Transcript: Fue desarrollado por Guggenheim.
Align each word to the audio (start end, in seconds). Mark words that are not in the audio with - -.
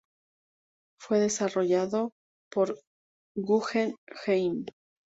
Fue 0.99 1.19
desarrollado 1.19 2.11
por 2.49 2.75
Guggenheim. 3.35 4.65